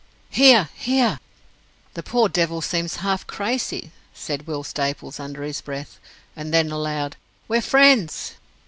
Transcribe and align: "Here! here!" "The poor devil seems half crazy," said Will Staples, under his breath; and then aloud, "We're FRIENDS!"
"Here! 0.31 0.69
here!" 0.73 1.19
"The 1.93 2.01
poor 2.01 2.27
devil 2.27 2.59
seems 2.63 2.95
half 3.05 3.27
crazy," 3.27 3.91
said 4.15 4.47
Will 4.47 4.63
Staples, 4.63 5.19
under 5.19 5.43
his 5.43 5.61
breath; 5.61 5.99
and 6.35 6.51
then 6.51 6.71
aloud, 6.71 7.17
"We're 7.47 7.61
FRIENDS!" 7.61 8.33